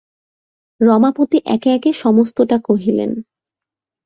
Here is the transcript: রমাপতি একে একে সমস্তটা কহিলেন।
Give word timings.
রমাপতি 0.81 1.37
একে 1.45 1.69
একে 1.73 1.91
সমস্তটা 1.93 2.57
কহিলেন। 2.59 3.11